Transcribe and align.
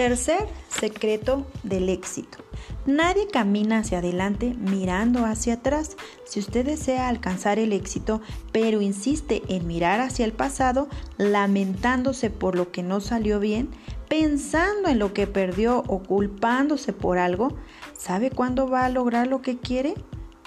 Tercer 0.00 0.48
secreto 0.70 1.46
del 1.62 1.90
éxito. 1.90 2.38
Nadie 2.86 3.26
camina 3.26 3.80
hacia 3.80 3.98
adelante 3.98 4.54
mirando 4.58 5.26
hacia 5.26 5.52
atrás. 5.52 5.98
Si 6.24 6.40
usted 6.40 6.64
desea 6.64 7.10
alcanzar 7.10 7.58
el 7.58 7.74
éxito, 7.74 8.22
pero 8.50 8.80
insiste 8.80 9.42
en 9.48 9.66
mirar 9.66 10.00
hacia 10.00 10.24
el 10.24 10.32
pasado, 10.32 10.88
lamentándose 11.18 12.30
por 12.30 12.56
lo 12.56 12.72
que 12.72 12.82
no 12.82 13.00
salió 13.00 13.40
bien, 13.40 13.68
pensando 14.08 14.88
en 14.88 14.98
lo 14.98 15.12
que 15.12 15.26
perdió 15.26 15.84
o 15.86 16.02
culpándose 16.02 16.94
por 16.94 17.18
algo, 17.18 17.54
¿sabe 17.94 18.30
cuándo 18.30 18.70
va 18.70 18.86
a 18.86 18.88
lograr 18.88 19.26
lo 19.26 19.42
que 19.42 19.58
quiere? 19.58 19.92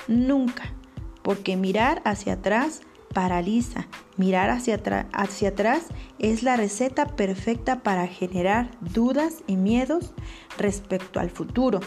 Nunca, 0.08 0.74
porque 1.22 1.58
mirar 1.58 2.02
hacia 2.06 2.34
atrás 2.34 2.82
paraliza. 3.14 3.88
Mirar 4.18 4.50
hacia, 4.50 4.82
hacia, 5.14 5.50
atrás 5.50 5.84
es 6.20 6.44
la 6.44 6.58
receta 6.58 7.08
perfecta 7.08 7.82
para 7.82 8.08
generar 8.08 8.72
dudas 8.82 9.44
y 9.48 9.56
miedos 9.56 10.14
respecto 10.58 11.20
al 11.20 11.30
futuro. 11.30 11.80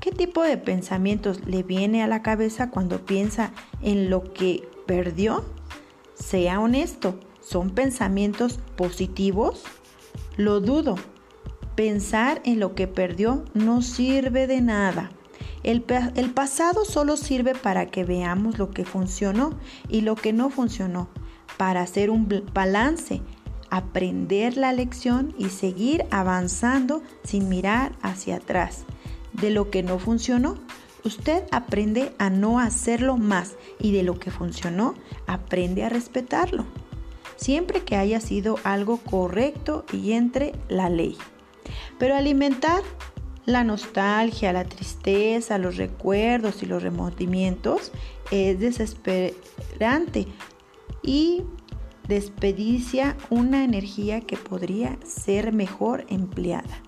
¿Qué 0.00 0.12
tipo 0.12 0.42
de 0.42 0.58
pensamientos 0.58 1.46
le 1.46 1.62
viene 1.62 2.02
a 2.02 2.06
la 2.06 2.22
cabeza 2.22 2.70
cuando 2.70 3.04
piensa 3.04 3.52
en 3.82 4.10
lo 4.10 4.32
que 4.32 4.68
perdió? 4.86 5.44
Sea 6.14 6.60
honesto, 6.60 7.18
¿son 7.40 7.70
pensamientos 7.70 8.58
positivos? 8.76 9.64
Lo 10.36 10.60
dudo. 10.60 10.96
Pensar 11.74 12.40
en 12.44 12.60
lo 12.60 12.74
que 12.74 12.86
perdió 12.86 13.44
no 13.54 13.82
sirve 13.82 14.46
de 14.46 14.60
nada. 14.60 15.10
El, 15.64 15.80
pasado 15.80 16.84
solo 16.84 17.16
sirve 17.16 17.54
para 17.54 17.86
que 17.86 18.04
veamos 18.04 18.58
lo 18.58 18.70
que 18.70 18.84
funcionó 18.84 19.58
y 19.88 20.02
lo 20.02 20.14
que 20.14 20.34
no 20.34 20.50
funcionó, 20.50 21.08
para 21.56 21.80
hacer 21.80 22.10
un 22.10 22.28
balance, 22.52 23.22
aprender 23.70 24.58
la 24.58 24.74
lección 24.74 25.34
y 25.38 25.48
seguir 25.48 26.04
avanzando 26.10 27.02
sin 27.24 27.48
mirar 27.48 27.92
hacia 28.02 28.36
atrás. 28.36 28.84
De 29.32 29.48
lo 29.48 29.70
que 29.70 29.82
no 29.82 29.98
funcionó, 29.98 30.56
usted 31.02 31.44
aprende 31.50 32.14
a 32.18 32.28
no 32.28 32.58
hacerlo 32.58 33.16
más 33.16 33.56
y 33.80 33.92
de 33.92 34.02
lo 34.02 34.18
que 34.18 34.30
funcionó, 34.30 34.94
aprende 35.26 35.82
a 35.82 35.88
respetarlo, 35.88 36.66
siempre 37.36 37.84
que 37.84 37.96
haya 37.96 38.20
sido 38.20 38.58
algo 38.64 38.98
correcto 38.98 39.86
y 39.94 40.12
entre 40.12 40.52
la 40.68 40.90
ley. 40.90 41.16
Pero 41.98 42.14
alimentar 42.16 42.82
la 43.46 43.64
nostalgia, 43.64 44.52
la 44.52 44.64
tristeza, 44.64 45.58
los 45.58 45.76
recuerdos 45.76 46.62
y 46.62 46.66
los 46.66 46.82
remordimientos 46.82 47.92
es 48.30 48.58
desesperante 48.58 50.26
y 51.02 51.42
despedicia 52.08 53.16
una 53.30 53.64
energía 53.64 54.20
que 54.20 54.36
podría 54.36 54.98
ser 55.04 55.52
mejor 55.52 56.06
empleada. 56.08 56.82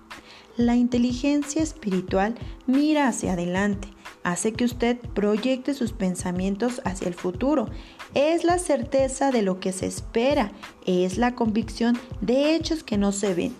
La 0.57 0.75
inteligencia 0.75 1.61
espiritual 1.61 2.33
mira 2.65 3.07
hacia 3.07 3.33
adelante, 3.33 3.89
hace 4.23 4.53
que 4.53 4.65
usted 4.65 4.97
proyecte 4.97 5.75
sus 5.75 5.93
pensamientos 5.93 6.81
hacia 6.83 7.07
el 7.07 7.13
futuro. 7.13 7.69
Es 8.15 8.43
la 8.43 8.57
certeza 8.57 9.31
de 9.31 9.43
lo 9.43 9.59
que 9.59 9.71
se 9.71 9.85
espera, 9.85 10.51
es 10.85 11.19
la 11.19 11.35
convicción 11.35 11.99
de 12.21 12.55
hechos 12.55 12.83
que 12.83 12.97
no 12.97 13.11
se 13.11 13.35
ven. 13.35 13.55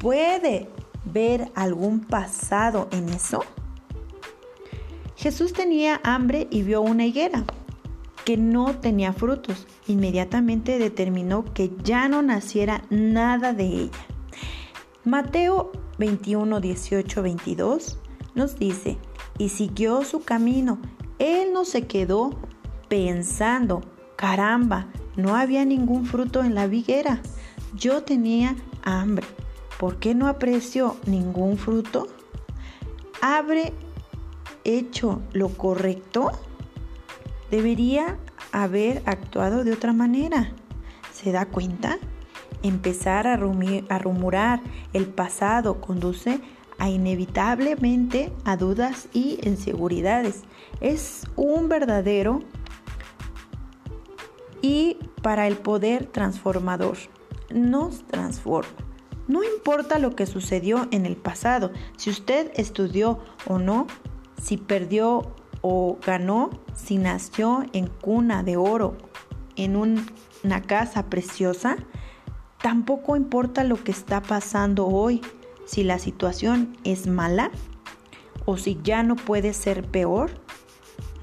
Puede 0.00 0.68
ver 1.12 1.50
algún 1.54 2.00
pasado 2.00 2.88
en 2.90 3.08
eso? 3.08 3.44
Jesús 5.16 5.52
tenía 5.52 6.00
hambre 6.04 6.46
y 6.50 6.62
vio 6.62 6.80
una 6.80 7.04
higuera 7.04 7.44
que 8.24 8.36
no 8.36 8.76
tenía 8.76 9.12
frutos. 9.12 9.66
Inmediatamente 9.86 10.78
determinó 10.78 11.44
que 11.54 11.72
ya 11.82 12.08
no 12.08 12.22
naciera 12.22 12.82
nada 12.90 13.52
de 13.52 13.64
ella. 13.64 14.06
Mateo 15.04 15.72
21, 15.98 16.60
18, 16.60 17.22
22 17.22 17.98
nos 18.34 18.58
dice, 18.58 18.98
y 19.38 19.48
siguió 19.48 20.04
su 20.04 20.20
camino. 20.22 20.78
Él 21.18 21.52
no 21.52 21.64
se 21.64 21.86
quedó 21.86 22.38
pensando, 22.88 23.80
caramba, 24.14 24.88
no 25.16 25.34
había 25.34 25.64
ningún 25.64 26.06
fruto 26.06 26.44
en 26.44 26.54
la 26.54 26.66
higuera. 26.66 27.20
Yo 27.74 28.04
tenía 28.04 28.54
hambre 28.84 29.26
¿por 29.78 29.98
qué 29.98 30.14
no 30.14 30.26
aprecio 30.26 30.96
ningún 31.06 31.56
fruto? 31.56 32.08
¿Habré 33.22 33.72
hecho 34.64 35.22
lo 35.32 35.48
correcto? 35.48 36.32
Debería 37.50 38.18
haber 38.52 39.02
actuado 39.06 39.64
de 39.64 39.72
otra 39.72 39.92
manera. 39.92 40.52
¿Se 41.12 41.32
da 41.32 41.46
cuenta? 41.46 41.98
Empezar 42.62 43.26
a, 43.26 43.36
rumorar 43.36 44.60
el 44.92 45.06
pasado 45.06 45.80
conduce 45.80 46.40
a 46.78 46.88
inevitablemente 46.90 48.32
a 48.44 48.56
dudas 48.56 49.08
y 49.12 49.38
inseguridades. 49.42 50.42
Es 50.80 51.24
un 51.36 51.68
verdadero 51.68 52.42
y 54.60 54.98
para 55.22 55.46
el 55.46 55.56
poder 55.56 56.06
transformador. 56.06 56.96
Nos 57.50 58.06
transforma. 58.06 58.88
No 59.28 59.44
importa 59.44 59.98
lo 59.98 60.16
que 60.16 60.26
sucedió 60.26 60.88
en 60.90 61.04
el 61.04 61.16
pasado, 61.16 61.70
si 61.98 62.08
usted 62.08 62.50
estudió 62.56 63.18
o 63.46 63.58
no, 63.58 63.86
si 64.40 64.56
perdió 64.56 65.34
o 65.60 65.98
ganó, 66.04 66.50
si 66.74 66.96
nació 66.96 67.64
en 67.74 67.88
cuna 67.88 68.42
de 68.42 68.56
oro, 68.56 68.96
en 69.56 69.76
una 69.76 70.62
casa 70.62 71.10
preciosa, 71.10 71.76
tampoco 72.62 73.16
importa 73.16 73.64
lo 73.64 73.82
que 73.84 73.92
está 73.92 74.22
pasando 74.22 74.86
hoy, 74.86 75.20
si 75.66 75.84
la 75.84 75.98
situación 75.98 76.78
es 76.84 77.06
mala 77.06 77.50
o 78.46 78.56
si 78.56 78.78
ya 78.82 79.02
no 79.02 79.14
puede 79.14 79.52
ser 79.52 79.84
peor. 79.84 80.30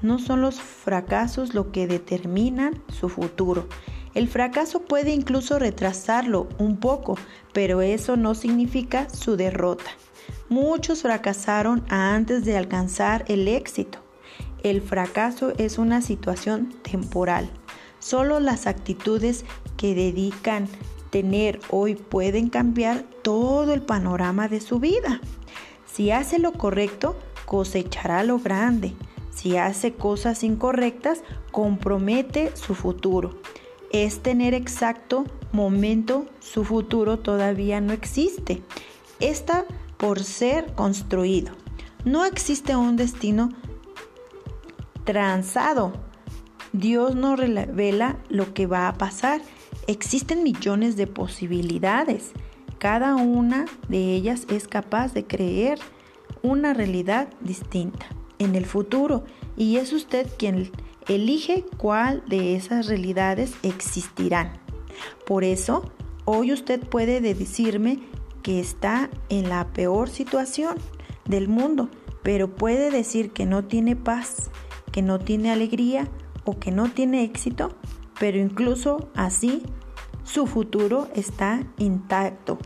No 0.00 0.20
son 0.20 0.42
los 0.42 0.60
fracasos 0.60 1.54
lo 1.54 1.72
que 1.72 1.88
determinan 1.88 2.82
su 2.88 3.08
futuro, 3.08 3.66
el 4.16 4.28
fracaso 4.28 4.80
puede 4.80 5.12
incluso 5.12 5.58
retrasarlo 5.58 6.48
un 6.56 6.78
poco, 6.78 7.18
pero 7.52 7.82
eso 7.82 8.16
no 8.16 8.34
significa 8.34 9.10
su 9.10 9.36
derrota. 9.36 9.90
Muchos 10.48 11.02
fracasaron 11.02 11.84
antes 11.90 12.46
de 12.46 12.56
alcanzar 12.56 13.26
el 13.28 13.46
éxito. 13.46 13.98
El 14.62 14.80
fracaso 14.80 15.52
es 15.58 15.76
una 15.76 16.00
situación 16.00 16.72
temporal. 16.82 17.50
Solo 17.98 18.40
las 18.40 18.66
actitudes 18.66 19.44
que 19.76 19.94
dedican 19.94 20.66
tener 21.10 21.60
hoy 21.68 21.94
pueden 21.94 22.48
cambiar 22.48 23.02
todo 23.22 23.74
el 23.74 23.82
panorama 23.82 24.48
de 24.48 24.62
su 24.62 24.80
vida. 24.80 25.20
Si 25.84 26.10
hace 26.10 26.38
lo 26.38 26.52
correcto, 26.52 27.16
cosechará 27.44 28.24
lo 28.24 28.38
grande. 28.38 28.94
Si 29.30 29.58
hace 29.58 29.92
cosas 29.92 30.42
incorrectas, 30.42 31.20
compromete 31.52 32.56
su 32.56 32.74
futuro 32.74 33.38
es 33.92 34.20
tener 34.22 34.54
exacto 34.54 35.24
momento, 35.52 36.26
su 36.40 36.64
futuro 36.64 37.18
todavía 37.18 37.80
no 37.80 37.92
existe. 37.92 38.62
Está 39.20 39.64
por 39.96 40.22
ser 40.22 40.72
construido. 40.74 41.52
No 42.04 42.24
existe 42.24 42.76
un 42.76 42.96
destino 42.96 43.50
transado. 45.04 45.92
Dios 46.72 47.14
no 47.14 47.36
revela 47.36 48.18
lo 48.28 48.52
que 48.52 48.66
va 48.66 48.88
a 48.88 48.94
pasar. 48.94 49.40
Existen 49.86 50.42
millones 50.42 50.96
de 50.96 51.06
posibilidades. 51.06 52.32
Cada 52.78 53.16
una 53.16 53.64
de 53.88 54.14
ellas 54.14 54.46
es 54.50 54.68
capaz 54.68 55.14
de 55.14 55.26
creer 55.26 55.78
una 56.42 56.74
realidad 56.74 57.28
distinta 57.40 58.06
en 58.38 58.54
el 58.54 58.66
futuro 58.66 59.24
y 59.56 59.76
es 59.76 59.92
usted 59.92 60.28
quien 60.38 60.70
Elige 61.08 61.64
cuál 61.76 62.24
de 62.26 62.56
esas 62.56 62.88
realidades 62.88 63.54
existirán. 63.62 64.58
Por 65.24 65.44
eso, 65.44 65.90
hoy 66.24 66.52
usted 66.52 66.80
puede 66.80 67.20
decirme 67.20 68.00
que 68.42 68.58
está 68.58 69.10
en 69.28 69.48
la 69.48 69.72
peor 69.72 70.08
situación 70.08 70.76
del 71.24 71.48
mundo, 71.48 71.90
pero 72.22 72.54
puede 72.54 72.90
decir 72.90 73.30
que 73.30 73.46
no 73.46 73.64
tiene 73.64 73.94
paz, 73.94 74.50
que 74.90 75.02
no 75.02 75.20
tiene 75.20 75.52
alegría 75.52 76.08
o 76.44 76.58
que 76.58 76.72
no 76.72 76.88
tiene 76.90 77.22
éxito, 77.22 77.76
pero 78.18 78.38
incluso 78.38 79.08
así 79.14 79.62
su 80.24 80.46
futuro 80.46 81.08
está 81.14 81.64
intacto. 81.78 82.58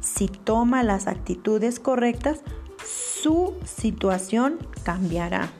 Si 0.00 0.28
toma 0.28 0.82
las 0.82 1.06
actitudes 1.06 1.80
correctas, 1.80 2.42
su 2.84 3.54
situación 3.64 4.58
cambiará. 4.82 5.50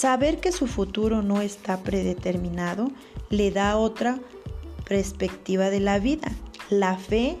Saber 0.00 0.40
que 0.40 0.50
su 0.50 0.66
futuro 0.66 1.20
no 1.20 1.42
está 1.42 1.82
predeterminado 1.82 2.90
le 3.28 3.50
da 3.50 3.76
otra 3.76 4.18
perspectiva 4.88 5.68
de 5.68 5.78
la 5.78 5.98
vida. 5.98 6.32
La 6.70 6.96
fe 6.96 7.36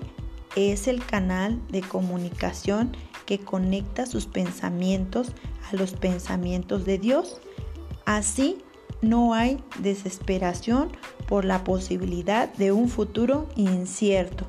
es 0.56 0.86
el 0.86 1.02
canal 1.02 1.58
de 1.70 1.80
comunicación 1.80 2.94
que 3.24 3.38
conecta 3.38 4.04
sus 4.04 4.26
pensamientos 4.26 5.32
a 5.72 5.76
los 5.76 5.92
pensamientos 5.94 6.84
de 6.84 6.98
Dios. 6.98 7.40
Así 8.04 8.58
no 9.00 9.32
hay 9.32 9.56
desesperación 9.78 10.90
por 11.28 11.46
la 11.46 11.64
posibilidad 11.64 12.52
de 12.52 12.72
un 12.72 12.90
futuro 12.90 13.48
incierto. 13.56 14.44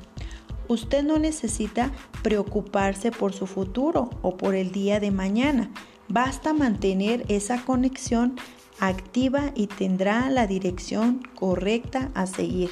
Usted 0.72 1.04
no 1.04 1.18
necesita 1.18 1.92
preocuparse 2.22 3.10
por 3.10 3.32
su 3.32 3.46
futuro 3.46 4.10
o 4.22 4.36
por 4.36 4.54
el 4.54 4.72
día 4.72 5.00
de 5.00 5.10
mañana. 5.10 5.70
Basta 6.08 6.52
mantener 6.52 7.24
esa 7.28 7.64
conexión 7.64 8.36
activa 8.80 9.52
y 9.54 9.68
tendrá 9.68 10.28
la 10.30 10.46
dirección 10.46 11.22
correcta 11.34 12.10
a 12.14 12.26
seguir. 12.26 12.70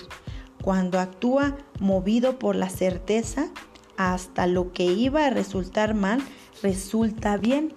Cuando 0.62 0.99
actúa 0.99 1.56
movido 1.79 2.38
por 2.38 2.56
la 2.56 2.69
certeza, 2.69 3.49
hasta 3.97 4.46
lo 4.46 4.73
que 4.73 4.85
iba 4.85 5.26
a 5.26 5.31
resultar 5.31 5.94
mal 5.94 6.23
resulta 6.62 7.37
bien. 7.37 7.75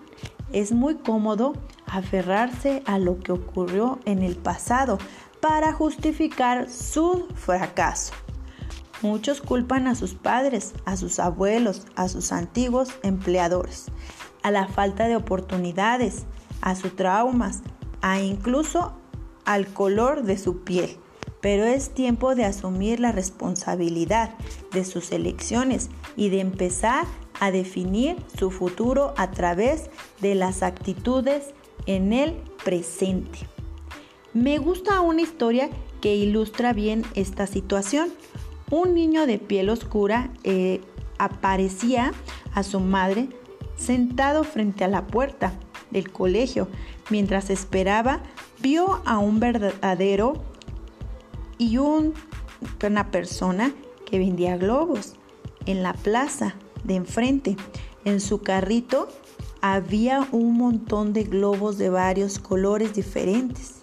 Es 0.52 0.72
muy 0.72 0.96
cómodo 0.96 1.54
aferrarse 1.86 2.82
a 2.86 2.98
lo 2.98 3.20
que 3.20 3.32
ocurrió 3.32 4.00
en 4.06 4.24
el 4.24 4.36
pasado 4.36 4.98
para 5.42 5.74
justificar 5.74 6.70
su 6.70 7.28
fracaso. 7.36 8.14
Muchos 9.04 9.42
culpan 9.42 9.88
a 9.88 9.96
sus 9.96 10.14
padres, 10.14 10.74
a 10.86 10.96
sus 10.96 11.20
abuelos, 11.20 11.86
a 11.96 12.08
sus 12.08 12.32
antiguos 12.32 12.88
empleadores, 13.04 13.88
a 14.44 14.50
la 14.50 14.70
falta 14.70 15.10
de 15.10 15.18
oportunidades, 15.18 16.24
a 16.62 16.74
sus 16.76 16.96
traumas, 16.96 17.64
a 18.02 18.22
incluso 18.22 18.94
al 19.44 19.68
color 19.68 20.24
de 20.24 20.38
su 20.38 20.64
piel. 20.64 20.98
Pero 21.42 21.66
es 21.66 21.90
tiempo 21.90 22.34
de 22.34 22.46
asumir 22.46 23.02
la 23.02 23.12
responsabilidad 23.12 24.36
de 24.72 24.86
sus 24.86 25.12
elecciones 25.12 25.90
y 26.16 26.30
de 26.30 26.40
empezar 26.40 27.06
a 27.42 27.52
definir 27.52 28.16
su 28.40 28.52
futuro 28.52 29.14
a 29.18 29.32
través 29.32 29.90
de 30.22 30.34
las 30.34 30.64
actitudes 30.64 31.54
en 31.88 32.14
el 32.14 32.36
presente. 32.64 33.40
Me 34.34 34.60
gusta 34.60 35.02
una 35.02 35.22
historia 35.22 35.70
que 36.00 36.16
ilustra 36.16 36.72
bien 36.72 37.04
esta 37.16 37.48
situación. 37.48 38.10
Un 38.74 38.96
niño 38.96 39.28
de 39.28 39.38
piel 39.38 39.70
oscura 39.70 40.32
eh, 40.44 40.82
aparecía 41.20 42.12
a 42.56 42.64
su 42.64 42.80
madre 42.80 43.30
sentado 43.76 44.44
frente 44.44 44.84
a 44.84 44.88
la 44.88 45.06
puerta 45.06 45.54
del 45.92 46.12
colegio. 46.12 46.68
Mientras 47.12 47.52
esperaba, 47.52 48.24
vio 48.64 49.04
a 49.06 49.20
un 49.20 49.40
verdadero 49.40 50.44
y 51.60 51.78
una 51.78 53.12
persona 53.12 53.72
que 54.08 54.18
vendía 54.18 54.58
globos 54.58 55.18
en 55.68 55.84
la 55.84 55.94
plaza 55.94 56.56
de 56.84 56.96
enfrente. 56.96 57.56
En 58.06 58.20
su 58.20 58.42
carrito 58.42 59.08
había 59.62 60.28
un 60.32 60.58
montón 60.58 61.14
de 61.14 61.26
globos 61.26 61.78
de 61.78 61.92
varios 61.92 62.40
colores 62.40 62.96
diferentes. 62.96 63.82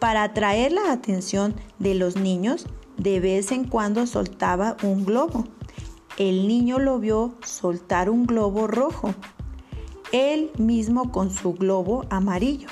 Para 0.00 0.24
atraer 0.24 0.72
la 0.72 0.90
atención 0.90 1.54
de 1.78 1.94
los 1.94 2.16
niños, 2.16 2.66
de 3.00 3.18
vez 3.18 3.50
en 3.50 3.64
cuando 3.64 4.06
soltaba 4.06 4.76
un 4.82 5.06
globo. 5.06 5.46
El 6.18 6.46
niño 6.46 6.78
lo 6.78 6.98
vio 6.98 7.34
soltar 7.42 8.10
un 8.10 8.26
globo 8.26 8.66
rojo, 8.66 9.14
él 10.12 10.50
mismo 10.58 11.10
con 11.10 11.30
su 11.30 11.54
globo 11.54 12.04
amarillo. 12.10 12.68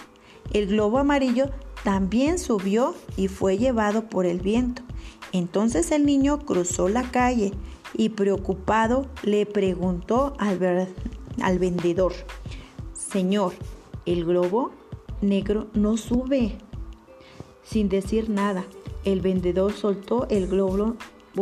El 0.53 0.67
globo 0.67 0.99
amarillo 0.99 1.51
también 1.83 2.39
subió 2.39 2.95
y 3.17 3.29
fue 3.29 3.57
llevado 3.57 4.09
por 4.11 4.27
el 4.27 4.41
viento. 4.41 4.83
Entonces 5.33 5.93
el 5.93 6.05
niño 6.05 6.41
cruzó 6.41 6.91
la 6.91 7.11
calle 7.11 7.53
y 7.95 8.11
preocupado 8.11 9.07
le 9.23 9.47
preguntó 9.47 10.35
al, 10.39 10.89
al 11.41 11.59
vendedor, 11.59 12.13
Señor, 12.93 13.55
el 14.05 14.27
globo 14.27 14.73
negro 15.23 15.69
no 15.73 15.97
sube. 15.97 16.59
Sin 17.63 17.89
decir 17.89 18.29
nada, 18.29 18.65
el 19.13 19.21
vendedor 19.21 19.73
soltó 19.73 20.27
el 20.29 20.47
globo 20.47 20.97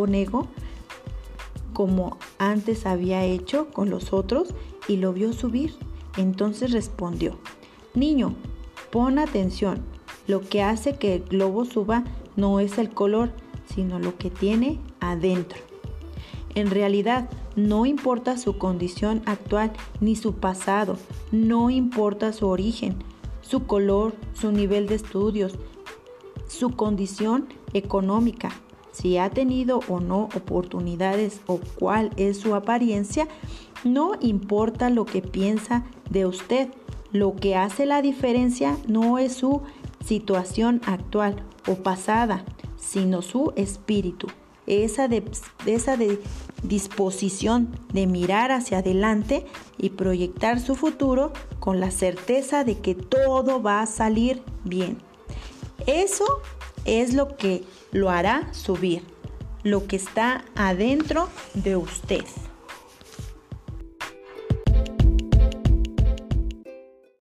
negro 0.07 0.49
como 1.73 2.17
antes 2.39 2.87
había 2.87 3.25
hecho 3.25 3.69
con 3.69 3.91
los 3.91 4.13
otros 4.13 4.55
y 4.89 4.97
lo 4.97 5.13
vio 5.13 5.33
subir. 5.33 5.75
Entonces 6.17 6.73
respondió, 6.73 7.39
Niño, 7.95 8.35
pon 8.91 9.19
atención, 9.19 9.85
lo 10.27 10.41
que 10.41 10.63
hace 10.63 10.97
que 10.97 11.17
el 11.17 11.25
globo 11.25 11.65
suba 11.65 12.05
no 12.37 12.61
es 12.61 12.79
el 12.79 12.91
color, 12.91 13.31
sino 13.75 13.99
lo 13.99 14.17
que 14.17 14.31
tiene 14.31 14.81
adentro. 15.01 15.59
En 16.55 16.71
realidad, 16.71 17.29
no 17.55 17.85
importa 17.85 18.39
su 18.39 18.57
condición 18.57 19.23
actual 19.27 19.73
ni 20.01 20.17
su 20.17 20.35
pasado, 20.37 20.97
no 21.31 21.69
importa 21.69 22.33
su 22.33 22.49
origen, 22.49 22.97
su 23.43 23.67
color, 23.67 24.15
su 24.33 24.53
nivel 24.53 24.87
de 24.87 24.95
estudios, 24.95 25.59
su 26.49 26.71
condición 26.71 27.49
económica, 27.73 28.51
si 28.93 29.19
ha 29.19 29.29
tenido 29.29 29.81
o 29.89 30.01
no 30.01 30.25
oportunidades 30.35 31.41
o 31.47 31.61
cuál 31.79 32.11
es 32.17 32.39
su 32.39 32.55
apariencia, 32.55 33.29
no 33.85 34.13
importa 34.21 34.89
lo 34.89 35.05
que 35.05 35.21
piensa 35.21 35.85
de 36.09 36.27
usted. 36.27 36.71
Lo 37.13 37.37
que 37.37 37.57
hace 37.57 37.87
la 37.87 38.03
diferencia 38.03 38.77
no 38.89 39.19
es 39.19 39.35
su 39.35 39.63
situación 40.05 40.81
actual 40.87 41.45
o 41.69 41.75
pasada, 41.77 42.45
sino 42.79 43.23
su 43.23 43.53
espíritu. 43.57 44.29
Esa, 44.67 45.09
esa 45.67 45.97
disposición 46.63 47.69
de 47.93 48.07
mirar 48.07 48.51
hacia 48.51 48.79
adelante 48.79 49.47
y 49.79 49.91
proyectar 49.91 50.59
su 50.59 50.75
futuro 50.75 51.33
con 51.61 51.81
la 51.81 51.91
certeza 51.91 52.65
de 52.65 52.79
que 52.79 52.95
todo 52.95 53.63
va 53.63 53.83
a 53.83 53.87
salir 53.87 54.43
bien. 54.65 54.99
Eso 55.87 56.43
es 56.85 57.15
lo 57.15 57.37
que 57.37 57.65
lo 57.93 58.11
hará 58.11 58.53
subir, 58.53 59.03
lo 59.63 59.87
que 59.87 59.97
está 59.97 60.45
adentro 60.55 61.29
de 61.55 61.77
usted. 61.77 62.25